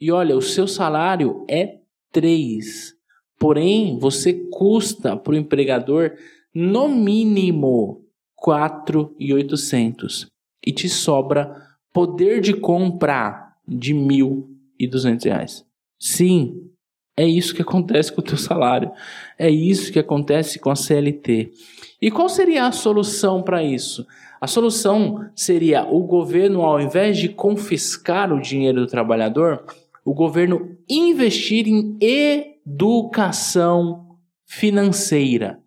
E 0.00 0.10
olha, 0.10 0.36
o 0.36 0.42
seu 0.42 0.66
salário 0.66 1.44
é 1.48 1.78
3. 2.12 2.94
Porém, 3.38 3.98
você 3.98 4.34
custa 4.50 5.16
para 5.16 5.32
o 5.32 5.36
empregador 5.36 6.12
no 6.54 6.88
mínimo 6.88 8.04
4.800 8.42 10.26
e 10.66 10.72
te 10.72 10.88
sobra 10.88 11.54
poder 11.92 12.40
de 12.40 12.54
compra 12.54 13.54
de 13.66 13.92
R$ 13.94 14.00
1.200. 14.80 15.64
Sim, 15.98 16.69
é 17.20 17.26
isso 17.26 17.54
que 17.54 17.60
acontece 17.60 18.10
com 18.10 18.22
o 18.22 18.24
teu 18.24 18.38
salário. 18.38 18.90
É 19.38 19.50
isso 19.50 19.92
que 19.92 19.98
acontece 19.98 20.58
com 20.58 20.70
a 20.70 20.76
CLT. 20.76 21.52
E 22.00 22.10
qual 22.10 22.30
seria 22.30 22.66
a 22.66 22.72
solução 22.72 23.42
para 23.42 23.62
isso? 23.62 24.06
A 24.40 24.46
solução 24.46 25.28
seria 25.36 25.84
o 25.84 26.02
governo, 26.04 26.62
ao 26.62 26.80
invés 26.80 27.18
de 27.18 27.28
confiscar 27.28 28.32
o 28.32 28.40
dinheiro 28.40 28.80
do 28.80 28.86
trabalhador, 28.86 29.62
o 30.02 30.14
governo 30.14 30.78
investir 30.88 31.68
em 31.68 31.98
educação 32.64 34.16
financeira. 34.46 35.58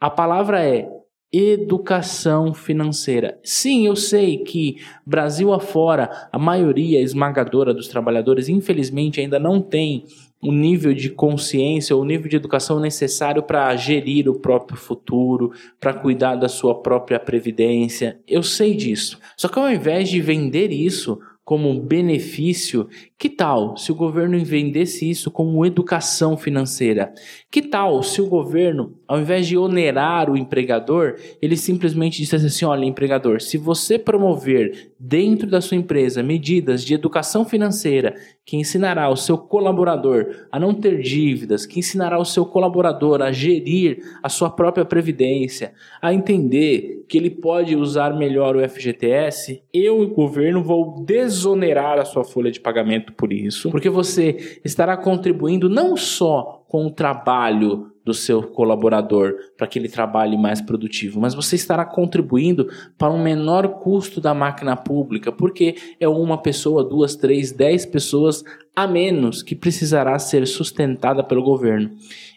A 0.00 0.08
palavra 0.08 0.64
é 0.64 0.88
educação 1.30 2.54
financeira. 2.54 3.38
Sim, 3.44 3.86
eu 3.86 3.96
sei 3.96 4.38
que 4.38 4.76
Brasil 5.04 5.52
afora, 5.52 6.28
a 6.32 6.38
maioria 6.38 7.02
esmagadora 7.02 7.74
dos 7.74 7.88
trabalhadores, 7.88 8.48
infelizmente, 8.48 9.20
ainda 9.20 9.38
não 9.38 9.60
tem 9.60 10.04
o 10.46 10.52
nível 10.52 10.94
de 10.94 11.10
consciência, 11.10 11.96
o 11.96 12.04
nível 12.04 12.28
de 12.28 12.36
educação 12.36 12.78
necessário 12.78 13.42
para 13.42 13.74
gerir 13.74 14.28
o 14.28 14.38
próprio 14.38 14.78
futuro, 14.78 15.52
para 15.80 15.92
cuidar 15.92 16.36
da 16.36 16.48
sua 16.48 16.80
própria 16.80 17.18
previdência. 17.18 18.20
Eu 18.28 18.44
sei 18.44 18.74
disso. 18.76 19.18
Só 19.36 19.48
que 19.48 19.58
ao 19.58 19.68
invés 19.68 20.08
de 20.08 20.20
vender 20.20 20.70
isso 20.70 21.18
como 21.44 21.80
benefício, 21.80 22.88
que 23.18 23.30
tal 23.30 23.78
se 23.78 23.90
o 23.90 23.94
governo 23.94 24.38
vendesse 24.44 25.08
isso 25.08 25.30
como 25.30 25.64
educação 25.64 26.36
financeira? 26.36 27.14
Que 27.50 27.62
tal 27.62 28.02
se 28.02 28.20
o 28.20 28.26
governo, 28.26 28.94
ao 29.08 29.18
invés 29.18 29.46
de 29.46 29.56
onerar 29.56 30.30
o 30.30 30.36
empregador, 30.36 31.16
ele 31.40 31.56
simplesmente 31.56 32.18
dissesse 32.18 32.44
assim: 32.44 32.66
olha, 32.66 32.84
empregador, 32.84 33.40
se 33.40 33.56
você 33.56 33.98
promover 33.98 34.92
dentro 35.00 35.48
da 35.48 35.62
sua 35.62 35.78
empresa 35.78 36.22
medidas 36.22 36.84
de 36.84 36.92
educação 36.92 37.44
financeira 37.44 38.14
que 38.44 38.56
ensinará 38.56 39.08
o 39.08 39.16
seu 39.16 39.36
colaborador 39.36 40.46
a 40.52 40.60
não 40.60 40.72
ter 40.72 41.00
dívidas, 41.00 41.66
que 41.66 41.80
ensinará 41.80 42.18
o 42.18 42.24
seu 42.24 42.46
colaborador 42.46 43.22
a 43.22 43.32
gerir 43.32 43.98
a 44.22 44.28
sua 44.28 44.50
própria 44.50 44.84
previdência, 44.84 45.72
a 46.00 46.14
entender 46.14 47.04
que 47.08 47.18
ele 47.18 47.30
pode 47.30 47.74
usar 47.74 48.16
melhor 48.16 48.56
o 48.56 48.68
FGTS, 48.68 49.62
eu, 49.72 50.00
o 50.00 50.08
governo, 50.08 50.62
vou 50.62 51.04
desonerar 51.04 51.98
a 51.98 52.04
sua 52.04 52.24
folha 52.24 52.50
de 52.50 52.60
pagamento 52.60 53.05
por 53.12 53.32
isso, 53.32 53.70
porque 53.70 53.88
você 53.88 54.60
estará 54.64 54.96
contribuindo 54.96 55.68
não 55.68 55.96
só 55.96 56.64
com 56.68 56.86
o 56.86 56.90
trabalho 56.90 57.92
do 58.04 58.14
seu 58.14 58.40
colaborador 58.40 59.34
para 59.56 59.66
que 59.66 59.80
ele 59.80 59.88
trabalhe 59.88 60.36
mais 60.36 60.60
produtivo, 60.60 61.20
mas 61.20 61.34
você 61.34 61.56
estará 61.56 61.84
contribuindo 61.84 62.68
para 62.96 63.12
um 63.12 63.20
menor 63.20 63.80
custo 63.80 64.20
da 64.20 64.32
máquina 64.32 64.76
pública, 64.76 65.32
porque 65.32 65.74
é 65.98 66.08
uma 66.08 66.38
pessoa, 66.38 66.84
duas, 66.84 67.16
três, 67.16 67.50
dez 67.50 67.84
pessoas 67.84 68.44
a 68.76 68.86
menos 68.86 69.42
que 69.42 69.56
precisará 69.56 70.16
ser 70.20 70.46
sustentada 70.46 71.24
pelo 71.24 71.42
governo. 71.42 71.90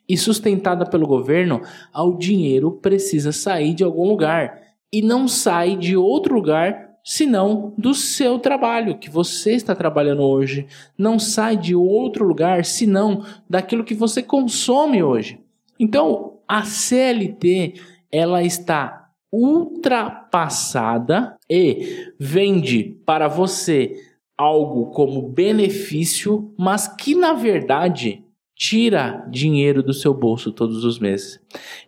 E 0.08 0.18
sustentada 0.18 0.88
pelo 0.88 1.06
governo, 1.06 1.62
o 1.94 2.18
dinheiro 2.18 2.72
precisa 2.72 3.32
sair 3.32 3.76
de 3.76 3.84
algum 3.84 4.08
lugar 4.08 4.60
e 4.92 5.04
não 5.04 5.28
sai 5.28 5.76
de 5.76 5.96
outro 5.96 6.34
lugar 6.34 6.89
senão 7.04 7.74
do 7.78 7.94
seu 7.94 8.40
trabalho 8.40 8.98
que 8.98 9.10
você 9.10 9.54
está 9.54 9.76
trabalhando 9.76 10.22
hoje. 10.22 10.68
Não 10.98 11.20
sai 11.20 11.58
de 11.58 11.76
outro 11.76 12.26
lugar 12.26 12.66
senão 12.66 13.24
daquilo 13.50 13.84
que 13.84 13.94
você 13.94 14.22
consome 14.22 15.02
hoje. 15.02 15.40
Então, 15.80 16.40
a 16.48 16.64
CLT 16.64 17.76
ela 18.12 18.44
está 18.44 19.10
ultrapassada 19.32 21.38
e 21.50 22.12
vende 22.20 22.98
para 23.06 23.28
você 23.28 23.96
algo 24.38 24.88
como 24.88 25.22
benefício, 25.22 26.54
mas 26.58 26.88
que 26.88 27.14
na 27.14 27.34
verdade 27.34 28.24
tira 28.60 29.26
dinheiro 29.32 29.82
do 29.82 29.94
seu 29.94 30.14
bolso 30.14 30.52
todos 30.52 30.84
os 30.84 31.00
meses. 31.00 31.40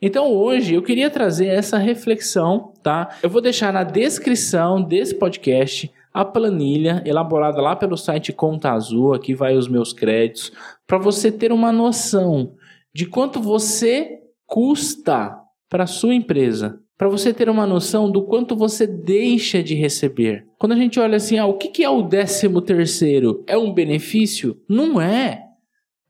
Então 0.01 0.32
hoje 0.32 0.74
eu 0.74 0.82
queria 0.82 1.10
trazer 1.10 1.48
essa 1.48 1.78
reflexão, 1.78 2.72
tá? 2.82 3.10
Eu 3.22 3.30
vou 3.30 3.42
deixar 3.42 3.74
na 3.74 3.84
descrição 3.84 4.82
desse 4.82 5.13
podcast 5.13 5.92
a 6.13 6.24
planilha 6.24 7.04
elaborada 7.06 7.62
lá 7.62 7.75
pelo 7.75 7.98
site 7.98 8.32
Conta 8.32 8.72
Azul, 8.72 9.13
aqui 9.13 9.36
vai 9.36 9.58
os 9.58 9.68
meus 9.68 9.92
créditos, 9.92 10.54
para 10.88 10.98
você 10.98 11.30
ter 11.30 11.51
uma 11.51 11.74
noção 11.74 12.54
de 12.96 13.06
quanto 13.06 13.42
você 13.42 14.20
custa 14.46 15.38
para 15.70 15.86
sua 15.86 16.16
empresa, 16.16 16.80
para 16.98 17.10
você 17.10 17.34
ter 17.34 17.50
uma 17.50 17.68
noção 17.68 18.10
do 18.10 18.24
quanto 18.24 18.56
você 18.56 18.88
deixa 18.88 19.62
de 19.62 19.75
receber. 19.75 20.46
Quando 20.58 20.74
a 20.74 20.78
gente 20.78 21.00
olha 21.00 21.18
assim, 21.18 21.38
ah, 21.38 21.46
o 21.46 21.58
que 21.58 21.84
é 21.84 21.90
o 21.90 22.01
décimo 22.01 22.62
terceiro? 22.62 23.44
É 23.46 23.58
um 23.58 23.74
benefício? 23.74 24.58
Não 24.70 25.01
é. 25.01 25.50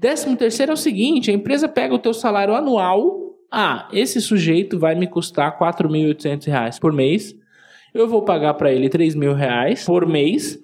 Décimo 0.01 0.36
terceiro 0.36 0.72
é 0.72 0.74
o 0.74 0.77
seguinte, 0.77 1.29
a 1.29 1.34
empresa 1.36 1.70
pega 1.70 1.93
o 1.93 2.00
teu 2.00 2.12
salário 2.12 2.55
anual, 2.55 3.36
ah, 3.51 3.88
esse 3.93 4.20
sujeito 4.20 4.79
vai 4.79 4.96
me 4.96 5.05
custar 5.05 5.51
R$ 5.51 5.63
4.800 5.63 6.79
por 6.79 6.91
mês, 6.91 7.36
eu 7.93 8.08
vou 8.08 8.24
pagar 8.24 8.55
para 8.55 8.74
ele 8.74 8.89
R$ 8.91 9.15
mil 9.15 9.36
reais 9.36 9.86
por 9.86 10.08
mês, 10.08 10.60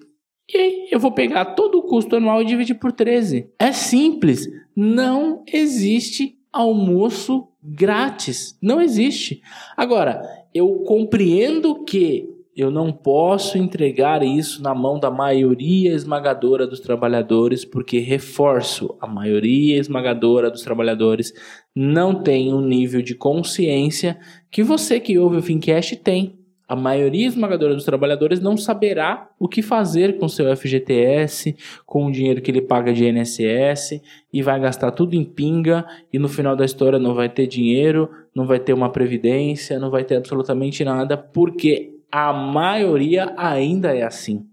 e 0.52 0.92
eu 0.92 0.98
vou 0.98 1.12
pegar 1.12 1.44
todo 1.54 1.78
o 1.78 1.82
custo 1.82 2.16
anual 2.16 2.42
e 2.42 2.46
dividir 2.46 2.80
por 2.80 2.90
13. 2.90 3.48
É 3.60 3.70
simples, 3.70 4.48
não 4.74 5.44
existe 5.46 6.36
almoço 6.52 7.46
grátis, 7.62 8.58
não 8.60 8.80
existe. 8.80 9.40
Agora, 9.76 10.20
eu 10.52 10.82
compreendo 10.84 11.84
que 11.84 12.28
eu 12.58 12.72
não 12.72 12.90
posso 12.90 13.56
entregar 13.56 14.20
isso 14.24 14.60
na 14.60 14.74
mão 14.74 14.98
da 14.98 15.12
maioria 15.12 15.92
esmagadora 15.94 16.66
dos 16.66 16.80
trabalhadores, 16.80 17.64
porque 17.64 18.00
reforço, 18.00 18.96
a 19.00 19.06
maioria 19.06 19.78
esmagadora 19.78 20.50
dos 20.50 20.62
trabalhadores 20.62 21.32
não 21.72 22.20
tem 22.20 22.52
um 22.52 22.60
nível 22.60 23.00
de 23.00 23.14
consciência 23.14 24.18
que 24.50 24.64
você 24.64 24.98
que 24.98 25.16
ouve 25.16 25.36
o 25.36 25.42
Fincast 25.42 25.94
tem. 25.98 26.36
A 26.66 26.74
maioria 26.74 27.28
esmagadora 27.28 27.74
dos 27.74 27.84
trabalhadores 27.84 28.40
não 28.40 28.56
saberá 28.56 29.30
o 29.38 29.48
que 29.48 29.62
fazer 29.62 30.18
com 30.18 30.28
seu 30.28 30.54
FGTS, 30.54 31.56
com 31.86 32.06
o 32.06 32.12
dinheiro 32.12 32.42
que 32.42 32.50
ele 32.50 32.60
paga 32.60 32.92
de 32.92 33.06
INSS 33.08 34.02
e 34.32 34.42
vai 34.42 34.58
gastar 34.60 34.90
tudo 34.90 35.14
em 35.14 35.24
pinga 35.24 35.86
e 36.12 36.18
no 36.18 36.28
final 36.28 36.56
da 36.56 36.64
história 36.64 36.98
não 36.98 37.14
vai 37.14 37.28
ter 37.28 37.46
dinheiro, 37.46 38.10
não 38.34 38.46
vai 38.46 38.58
ter 38.58 38.72
uma 38.72 38.90
previdência, 38.90 39.78
não 39.78 39.90
vai 39.90 40.02
ter 40.02 40.16
absolutamente 40.16 40.84
nada, 40.84 41.16
porque 41.16 41.97
a 42.10 42.32
maioria 42.32 43.34
ainda 43.36 43.94
é 43.94 44.02
assim. 44.02 44.46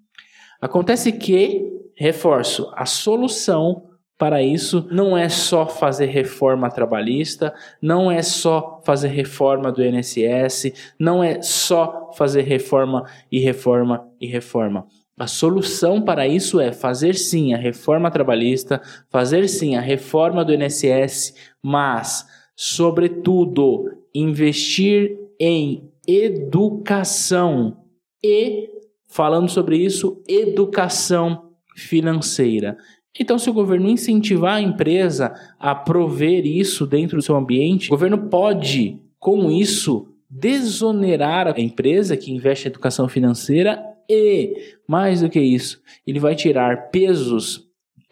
Acontece 0.62 1.12
que, 1.12 1.72
reforço, 1.96 2.72
a 2.76 2.86
solução 2.86 3.84
para 4.18 4.42
isso 4.42 4.88
não 4.90 5.18
é 5.18 5.28
só 5.28 5.68
fazer 5.68 6.06
reforma 6.06 6.70
trabalhista, 6.70 7.54
não 7.82 8.10
é 8.10 8.22
só 8.22 8.82
fazer 8.86 9.10
reforma 9.10 9.72
do 9.72 9.84
INSS, 9.84 10.72
não 10.98 11.24
é 11.24 11.42
só 11.42 12.12
fazer 12.16 12.44
reforma 12.44 13.04
e 13.32 13.40
reforma 13.40 14.08
e 14.20 14.28
reforma. 14.28 14.88
A 15.18 15.28
solução 15.28 16.02
para 16.02 16.28
isso 16.28 16.60
é 16.60 16.72
fazer 16.72 17.16
sim 17.16 17.54
a 17.54 17.58
reforma 17.58 18.12
trabalhista, 18.12 18.82
fazer 19.10 19.48
sim 19.48 19.76
a 19.76 19.82
reforma 19.82 20.44
do 20.44 20.54
INSS, 20.54 21.34
mas, 21.62 22.26
sobretudo, 22.56 23.86
investir 24.14 25.18
em 25.40 25.90
educação 26.08 27.78
e, 28.24 28.70
falando 29.08 29.50
sobre 29.50 29.78
isso, 29.78 30.24
educação 30.28 31.52
financeira. 31.76 32.78
Então, 33.20 33.40
se 33.40 33.50
o 33.50 33.54
governo 33.54 33.90
incentivar 33.90 34.56
a 34.56 34.62
empresa 34.62 35.34
a 35.60 35.74
prover 35.74 36.46
isso 36.46 36.86
dentro 36.86 37.18
do 37.18 37.24
seu 37.24 37.36
ambiente, 37.36 37.88
o 37.88 37.92
governo 37.92 38.30
pode, 38.30 39.00
com 39.18 39.50
isso, 39.50 40.08
desonerar 40.30 41.48
a 41.48 41.62
empresa 41.62 42.18
que 42.18 42.32
investe 42.32 42.68
em 42.68 42.72
educação 42.72 43.08
financeira 43.08 43.82
e, 44.10 44.76
mais 44.88 45.22
do 45.22 45.30
que 45.30 45.40
isso, 45.40 45.82
ele 46.06 46.20
vai 46.20 46.36
tirar 46.36 46.90
pesos 46.90 47.65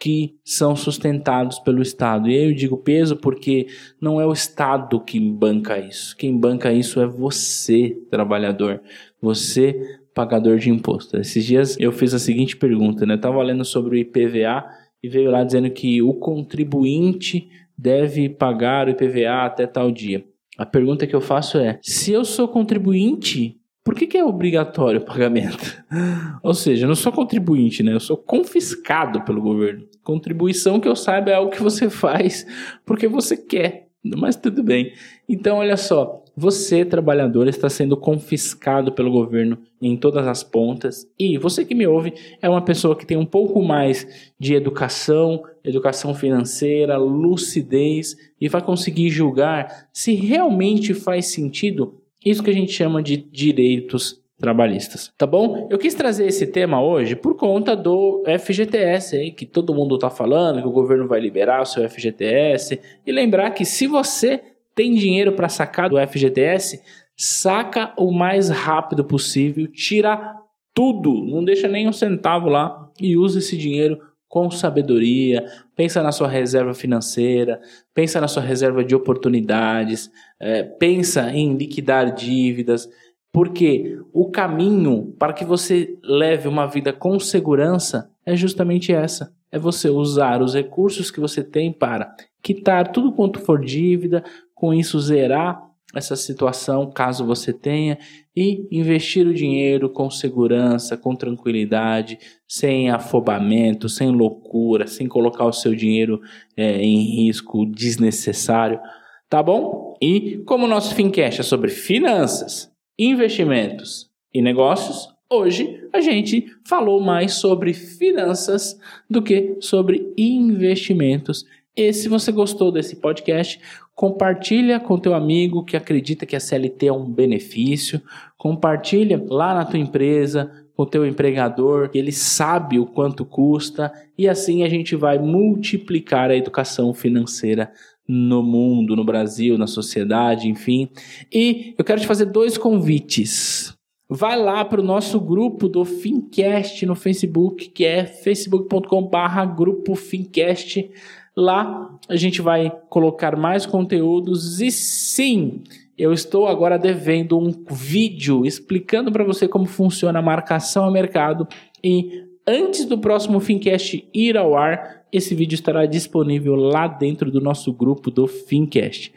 que 0.04 0.36
são 0.44 0.76
sustentados 0.76 1.58
pelo 1.58 1.80
Estado. 1.80 2.28
E 2.28 2.36
aí 2.36 2.44
eu 2.44 2.54
digo 2.54 2.76
peso 2.76 3.16
porque 3.16 3.68
não 3.98 4.20
é 4.20 4.26
o 4.26 4.34
Estado 4.34 5.00
que 5.00 5.18
banca 5.18 5.78
isso. 5.78 6.14
Quem 6.14 6.36
banca 6.36 6.70
isso 6.70 7.00
é 7.00 7.06
você, 7.06 7.96
trabalhador. 8.10 8.82
Você, 9.18 9.98
pagador 10.12 10.58
de 10.58 10.68
imposto. 10.68 11.16
Esses 11.16 11.42
dias 11.42 11.80
eu 11.80 11.90
fiz 11.90 12.12
a 12.12 12.18
seguinte 12.18 12.54
pergunta, 12.54 13.06
né? 13.06 13.14
Eu 13.14 13.16
estava 13.16 13.42
lendo 13.42 13.64
sobre 13.64 13.96
o 13.96 13.98
IPVA 13.98 14.66
e 15.02 15.08
veio 15.08 15.30
lá 15.30 15.42
dizendo 15.42 15.70
que 15.70 16.02
o 16.02 16.12
contribuinte 16.12 17.48
deve 17.74 18.28
pagar 18.28 18.88
o 18.88 18.90
IPVA 18.90 19.46
até 19.46 19.66
tal 19.66 19.90
dia. 19.90 20.22
A 20.58 20.66
pergunta 20.66 21.06
que 21.06 21.16
eu 21.16 21.20
faço 21.22 21.56
é: 21.56 21.78
se 21.80 22.12
eu 22.12 22.26
sou 22.26 22.46
contribuinte, 22.46 23.56
por 23.84 23.94
que, 23.94 24.06
que 24.06 24.16
é 24.16 24.24
obrigatório 24.24 24.98
o 24.98 25.04
pagamento? 25.04 25.84
Ou 26.42 26.54
seja, 26.54 26.84
eu 26.84 26.88
não 26.88 26.94
sou 26.94 27.12
contribuinte, 27.12 27.82
né? 27.82 27.92
Eu 27.92 28.00
sou 28.00 28.16
confiscado 28.16 29.20
pelo 29.20 29.42
governo. 29.42 29.86
Contribuição 30.02 30.80
que 30.80 30.88
eu 30.88 30.96
saiba 30.96 31.30
é 31.30 31.34
algo 31.34 31.50
que 31.50 31.62
você 31.62 31.88
faz 31.90 32.46
porque 32.86 33.06
você 33.06 33.36
quer, 33.36 33.88
mas 34.02 34.36
tudo 34.36 34.62
bem. 34.62 34.94
Então, 35.28 35.58
olha 35.58 35.76
só, 35.76 36.24
você, 36.34 36.84
trabalhador, 36.84 37.46
está 37.46 37.68
sendo 37.68 37.94
confiscado 37.94 38.90
pelo 38.90 39.10
governo 39.10 39.58
em 39.80 39.96
todas 39.96 40.26
as 40.26 40.42
pontas. 40.42 41.06
E 41.18 41.36
você 41.36 41.62
que 41.62 41.74
me 41.74 41.86
ouve 41.86 42.14
é 42.40 42.48
uma 42.48 42.64
pessoa 42.64 42.96
que 42.96 43.06
tem 43.06 43.18
um 43.18 43.26
pouco 43.26 43.62
mais 43.62 44.32
de 44.40 44.54
educação, 44.54 45.42
educação 45.62 46.14
financeira, 46.14 46.96
lucidez 46.96 48.16
e 48.40 48.48
vai 48.48 48.62
conseguir 48.62 49.10
julgar 49.10 49.88
se 49.92 50.14
realmente 50.14 50.94
faz 50.94 51.26
sentido 51.26 52.00
isso 52.24 52.42
que 52.42 52.50
a 52.50 52.54
gente 52.54 52.72
chama 52.72 53.02
de 53.02 53.16
direitos 53.16 54.22
trabalhistas, 54.38 55.12
tá 55.16 55.26
bom? 55.26 55.68
Eu 55.70 55.78
quis 55.78 55.94
trazer 55.94 56.26
esse 56.26 56.46
tema 56.46 56.82
hoje 56.82 57.14
por 57.14 57.36
conta 57.36 57.76
do 57.76 58.22
FGTS, 58.38 59.16
aí, 59.16 59.30
que 59.30 59.46
todo 59.46 59.74
mundo 59.74 59.94
está 59.94 60.10
falando, 60.10 60.60
que 60.60 60.68
o 60.68 60.72
governo 60.72 61.06
vai 61.06 61.20
liberar 61.20 61.62
o 61.62 61.66
seu 61.66 61.88
FGTS, 61.88 62.80
e 63.06 63.12
lembrar 63.12 63.50
que 63.52 63.64
se 63.64 63.86
você 63.86 64.40
tem 64.74 64.94
dinheiro 64.94 65.32
para 65.32 65.48
sacar 65.48 65.88
do 65.88 65.96
FGTS, 65.96 66.82
saca 67.16 67.94
o 67.96 68.10
mais 68.10 68.48
rápido 68.48 69.04
possível, 69.04 69.68
tira 69.68 70.34
tudo, 70.74 71.24
não 71.24 71.44
deixa 71.44 71.68
nem 71.68 71.88
um 71.88 71.92
centavo 71.92 72.48
lá 72.48 72.90
e 73.00 73.16
usa 73.16 73.38
esse 73.38 73.56
dinheiro 73.56 74.00
com 74.34 74.50
sabedoria, 74.50 75.46
pensa 75.76 76.02
na 76.02 76.10
sua 76.10 76.26
reserva 76.26 76.74
financeira, 76.74 77.60
pensa 77.94 78.20
na 78.20 78.26
sua 78.26 78.42
reserva 78.42 78.82
de 78.82 78.92
oportunidades, 78.92 80.10
é, 80.40 80.64
pensa 80.64 81.30
em 81.30 81.56
liquidar 81.56 82.12
dívidas, 82.12 82.90
porque 83.32 83.96
o 84.12 84.32
caminho 84.32 85.14
para 85.20 85.32
que 85.32 85.44
você 85.44 85.96
leve 86.02 86.48
uma 86.48 86.66
vida 86.66 86.92
com 86.92 87.16
segurança 87.20 88.10
é 88.26 88.34
justamente 88.34 88.92
essa: 88.92 89.32
é 89.52 89.58
você 89.58 89.88
usar 89.88 90.42
os 90.42 90.54
recursos 90.54 91.12
que 91.12 91.20
você 91.20 91.44
tem 91.44 91.72
para 91.72 92.12
quitar 92.42 92.90
tudo 92.90 93.12
quanto 93.12 93.38
for 93.38 93.64
dívida, 93.64 94.24
com 94.52 94.74
isso 94.74 94.98
zerar 94.98 95.62
essa 95.94 96.16
situação, 96.16 96.90
caso 96.90 97.24
você 97.24 97.52
tenha, 97.52 97.98
e 98.36 98.66
investir 98.70 99.26
o 99.26 99.34
dinheiro 99.34 99.88
com 99.88 100.10
segurança, 100.10 100.96
com 100.96 101.14
tranquilidade, 101.14 102.18
sem 102.48 102.90
afobamento, 102.90 103.88
sem 103.88 104.10
loucura, 104.10 104.86
sem 104.86 105.06
colocar 105.06 105.44
o 105.44 105.52
seu 105.52 105.74
dinheiro 105.74 106.20
é, 106.56 106.80
em 106.80 107.24
risco 107.24 107.64
desnecessário, 107.66 108.80
tá 109.28 109.42
bom? 109.42 109.96
E 110.02 110.38
como 110.46 110.66
o 110.66 110.68
nosso 110.68 110.94
Fincast 110.94 111.40
é 111.40 111.44
sobre 111.44 111.70
finanças, 111.70 112.70
investimentos 112.98 114.10
e 114.32 114.42
negócios, 114.42 115.08
hoje 115.30 115.80
a 115.92 116.00
gente 116.00 116.46
falou 116.66 117.00
mais 117.00 117.34
sobre 117.34 117.72
finanças 117.72 118.78
do 119.08 119.22
que 119.22 119.56
sobre 119.60 120.12
investimentos. 120.16 121.44
E 121.76 121.92
se 121.92 122.08
você 122.08 122.30
gostou 122.30 122.70
desse 122.70 122.96
podcast, 122.96 123.60
Compartilha 123.94 124.80
com 124.80 124.98
teu 124.98 125.14
amigo 125.14 125.64
que 125.64 125.76
acredita 125.76 126.26
que 126.26 126.34
a 126.34 126.40
CLT 126.40 126.88
é 126.88 126.92
um 126.92 127.08
benefício. 127.08 128.02
Compartilha 128.36 129.24
lá 129.28 129.54
na 129.54 129.64
tua 129.64 129.78
empresa 129.78 130.50
com 130.76 130.84
teu 130.84 131.06
empregador, 131.06 131.88
ele 131.94 132.10
sabe 132.10 132.80
o 132.80 132.86
quanto 132.86 133.24
custa 133.24 133.92
e 134.18 134.28
assim 134.28 134.64
a 134.64 134.68
gente 134.68 134.96
vai 134.96 135.18
multiplicar 135.18 136.30
a 136.30 136.36
educação 136.36 136.92
financeira 136.92 137.70
no 138.06 138.42
mundo, 138.42 138.96
no 138.96 139.04
Brasil, 139.04 139.56
na 139.56 139.66
sociedade, 139.66 140.48
enfim. 140.48 140.90
E 141.32 141.74
eu 141.78 141.84
quero 141.84 142.00
te 142.00 142.06
fazer 142.06 142.26
dois 142.26 142.58
convites. 142.58 143.72
Vai 144.08 144.36
lá 144.36 144.64
para 144.64 144.80
o 144.80 144.84
nosso 144.84 145.18
grupo 145.18 145.68
do 145.68 145.84
Fincast 145.84 146.84
no 146.84 146.94
Facebook, 146.94 147.70
que 147.70 147.84
é 147.84 148.04
facebook.com/grupo 148.04 149.94
Fincast. 149.94 150.90
Lá 151.36 151.98
a 152.08 152.16
gente 152.16 152.40
vai 152.40 152.72
colocar 152.88 153.36
mais 153.36 153.66
conteúdos 153.66 154.60
e 154.60 154.70
sim, 154.70 155.62
eu 155.96 156.12
estou 156.12 156.46
agora 156.46 156.78
devendo 156.78 157.38
um 157.38 157.52
vídeo 157.70 158.44
explicando 158.44 159.10
para 159.10 159.24
você 159.24 159.48
como 159.48 159.66
funciona 159.66 160.18
a 160.18 160.22
marcação 160.22 160.84
a 160.84 160.90
mercado 160.90 161.46
e 161.82 162.24
antes 162.46 162.84
do 162.84 162.98
próximo 162.98 163.40
Fincast 163.40 164.08
ir 164.12 164.36
ao 164.36 164.56
ar, 164.56 165.04
esse 165.12 165.34
vídeo 165.34 165.54
estará 165.54 165.86
disponível 165.86 166.54
lá 166.54 166.86
dentro 166.86 167.30
do 167.30 167.40
nosso 167.40 167.72
grupo 167.72 168.10
do 168.10 168.26
Fincast. 168.26 169.12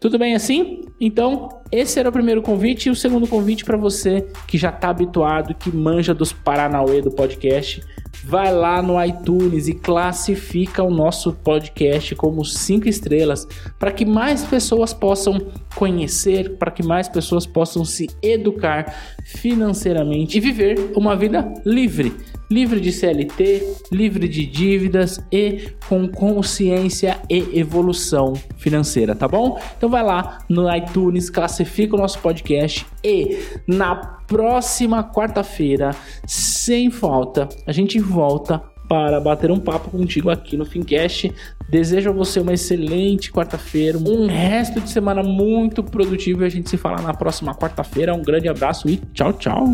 Tudo 0.00 0.18
bem 0.18 0.34
assim? 0.34 0.82
Então, 1.00 1.48
esse 1.74 1.98
era 1.98 2.08
o 2.08 2.12
primeiro 2.12 2.40
convite. 2.40 2.88
E 2.88 2.90
o 2.90 2.96
segundo 2.96 3.26
convite 3.26 3.64
para 3.64 3.76
você 3.76 4.26
que 4.46 4.56
já 4.56 4.70
está 4.70 4.88
habituado, 4.88 5.54
que 5.54 5.74
manja 5.74 6.14
dos 6.14 6.32
Paranauê 6.32 7.02
do 7.02 7.10
podcast, 7.10 7.82
vai 8.24 8.52
lá 8.52 8.80
no 8.80 9.02
iTunes 9.04 9.68
e 9.68 9.74
classifica 9.74 10.82
o 10.82 10.90
nosso 10.90 11.32
podcast 11.32 12.14
como 12.14 12.44
cinco 12.44 12.88
estrelas 12.88 13.46
para 13.78 13.92
que 13.92 14.04
mais 14.04 14.44
pessoas 14.44 14.94
possam 14.94 15.38
conhecer, 15.74 16.56
para 16.56 16.70
que 16.70 16.82
mais 16.82 17.08
pessoas 17.08 17.44
possam 17.46 17.84
se 17.84 18.08
educar 18.22 18.94
financeiramente 19.24 20.38
e 20.38 20.40
viver 20.40 20.92
uma 20.94 21.16
vida 21.16 21.52
livre 21.66 22.14
livre 22.50 22.80
de 22.80 22.92
CLT, 22.92 23.76
livre 23.90 24.28
de 24.28 24.46
dívidas 24.46 25.20
e 25.32 25.70
com 25.88 26.06
consciência 26.08 27.20
e 27.28 27.58
evolução 27.58 28.34
financeira, 28.56 29.14
tá 29.14 29.26
bom? 29.26 29.58
Então 29.76 29.88
vai 29.88 30.02
lá 30.02 30.38
no 30.48 30.72
iTunes, 30.74 31.30
classifica 31.64 31.96
o 31.96 31.98
nosso 31.98 32.18
podcast 32.20 32.86
e 33.02 33.38
na 33.66 33.96
próxima 33.96 35.02
quarta-feira, 35.02 35.90
sem 36.26 36.90
falta, 36.90 37.48
a 37.66 37.72
gente 37.72 37.98
volta 37.98 38.62
para 38.86 39.18
bater 39.18 39.50
um 39.50 39.58
papo 39.58 39.90
contigo 39.90 40.30
aqui 40.30 40.58
no 40.58 40.66
Fincast. 40.66 41.32
Desejo 41.70 42.10
a 42.10 42.12
você 42.12 42.38
uma 42.38 42.52
excelente 42.52 43.32
quarta-feira, 43.32 43.96
um 43.98 44.26
resto 44.26 44.78
de 44.80 44.90
semana 44.90 45.22
muito 45.22 45.82
produtivo 45.82 46.42
e 46.42 46.46
a 46.46 46.50
gente 46.50 46.68
se 46.68 46.76
fala 46.76 47.00
na 47.00 47.14
próxima 47.14 47.54
quarta-feira. 47.54 48.14
Um 48.14 48.22
grande 48.22 48.48
abraço 48.48 48.88
e 48.88 48.96
tchau, 49.14 49.32
tchau. 49.32 49.64